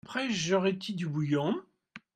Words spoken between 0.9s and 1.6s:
du bouillon?